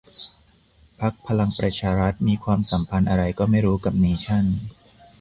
[1.01, 4.45] พรรคพลังประชารัฐ มีความสัมพันธ์อะไรก็ไม่รู้กับเนชั่น